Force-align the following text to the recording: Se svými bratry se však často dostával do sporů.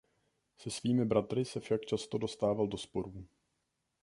Se 0.57 0.69
svými 0.71 1.05
bratry 1.05 1.45
se 1.45 1.59
však 1.59 1.81
často 1.85 2.17
dostával 2.17 2.67
do 2.67 2.77
sporů. 2.77 3.27